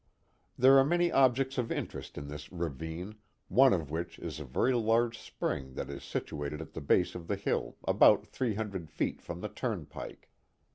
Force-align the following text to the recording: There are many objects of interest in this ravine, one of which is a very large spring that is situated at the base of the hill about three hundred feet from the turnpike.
There 0.57 0.79
are 0.79 0.83
many 0.83 1.11
objects 1.11 1.59
of 1.59 1.71
interest 1.71 2.17
in 2.17 2.27
this 2.27 2.51
ravine, 2.51 3.19
one 3.49 3.71
of 3.71 3.91
which 3.91 4.17
is 4.17 4.39
a 4.39 4.43
very 4.45 4.73
large 4.73 5.15
spring 5.19 5.75
that 5.75 5.91
is 5.91 6.03
situated 6.03 6.59
at 6.59 6.73
the 6.73 6.81
base 6.81 7.13
of 7.13 7.27
the 7.27 7.35
hill 7.35 7.77
about 7.87 8.25
three 8.25 8.55
hundred 8.55 8.89
feet 8.89 9.21
from 9.21 9.41
the 9.41 9.49
turnpike. 9.49 10.31